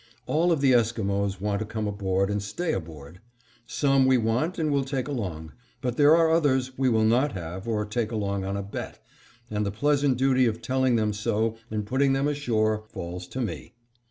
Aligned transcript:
All 0.25 0.51
of 0.51 0.61
the 0.61 0.73
Esquimos 0.73 1.39
want 1.39 1.59
to 1.59 1.65
come 1.65 1.87
aboard 1.87 2.31
and 2.31 2.41
stay 2.41 2.73
aboard. 2.73 3.19
Some 3.67 4.07
we 4.07 4.17
want 4.17 4.57
and 4.57 4.71
will 4.71 4.83
take 4.83 5.07
along, 5.07 5.51
but 5.79 5.95
there 5.95 6.15
are 6.15 6.31
others 6.31 6.71
we 6.75 6.89
will 6.89 7.03
not 7.03 7.33
have 7.33 7.67
or 7.67 7.85
take 7.85 8.11
along 8.11 8.43
on 8.43 8.57
a 8.57 8.63
bet, 8.63 8.97
and 9.51 9.63
the 9.63 9.69
pleasant 9.69 10.17
duty 10.17 10.47
of 10.47 10.59
telling 10.59 10.95
them 10.95 11.13
so 11.13 11.55
and 11.69 11.85
putting 11.85 12.13
them 12.13 12.27
ashore 12.27 12.85
falls 12.91 13.27
to 13.27 13.41
me. 13.41 13.75